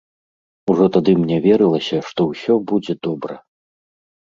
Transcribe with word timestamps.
Ужо 0.73 0.87
тады 0.95 1.11
мне 1.25 1.37
верылася, 1.43 1.97
што 2.09 2.21
ўсё 2.31 2.59
будзе 2.73 2.93
добра. 3.11 3.35